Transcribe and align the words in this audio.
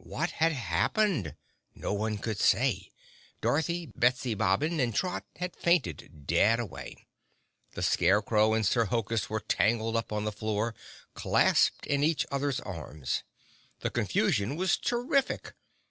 What 0.00 0.30
had 0.30 0.52
happened? 0.52 1.36
No 1.74 1.92
one 1.92 2.16
could 2.16 2.38
say. 2.38 2.90
Dorothy, 3.42 3.92
Betsy 3.94 4.32
Bobbin 4.32 4.80
and 4.80 4.94
Trot 4.94 5.26
had 5.36 5.54
fainted 5.54 6.24
dead 6.26 6.58
away. 6.58 7.06
The 7.74 7.82
Scarecrow 7.82 8.54
and 8.54 8.64
Sir 8.64 8.86
Hokus 8.86 9.28
were 9.28 9.40
tangled 9.46 9.94
up 9.94 10.10
on 10.10 10.24
the 10.24 10.32
floor, 10.32 10.74
clasped 11.12 11.86
in 11.86 12.02
each 12.02 12.24
other's 12.30 12.60
arms. 12.60 13.24
The 13.80 13.90
confusion 13.90 14.56
was 14.56 14.78
terrific. 14.78 15.52